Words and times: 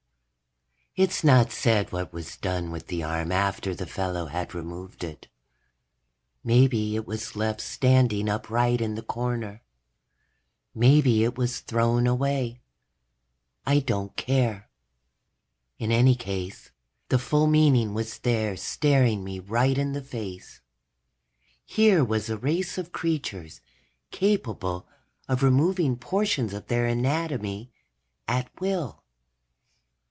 _It's 1.03 1.23
not 1.23 1.53
said 1.53 1.93
what 1.93 2.11
was 2.11 2.35
done 2.35 2.69
with 2.69 2.87
the 2.87 3.01
arm 3.01 3.31
after 3.31 3.73
the 3.73 3.85
fellow 3.87 4.25
had 4.25 4.53
removed 4.53 5.05
it. 5.05 5.29
Maybe 6.43 6.95
it 6.97 7.07
was 7.07 7.33
left 7.35 7.61
standing 7.61 8.27
upright 8.27 8.81
in 8.81 8.95
the 8.95 9.01
corner. 9.01 9.63
Maybe 10.75 11.23
it 11.23 11.37
was 11.37 11.61
thrown 11.61 12.07
away. 12.07 12.59
I 13.65 13.79
don't 13.79 14.13
care. 14.17 14.69
In 15.79 15.93
any 15.93 16.13
case, 16.13 16.71
the 17.07 17.17
full 17.17 17.47
meaning 17.47 17.93
was 17.93 18.19
there, 18.19 18.57
staring 18.57 19.23
me 19.23 19.39
right 19.39 19.77
in 19.77 19.93
the 19.93 20.03
face. 20.03 20.59
Here 21.65 22.03
was 22.03 22.29
a 22.29 22.37
race 22.37 22.77
of 22.77 22.91
creatures 22.91 23.61
capable 24.11 24.89
of 25.29 25.41
removing 25.41 25.95
portions 25.95 26.53
of 26.53 26.67
their 26.67 26.85
anatomy 26.85 27.71
at 28.27 28.51
will. 28.59 28.97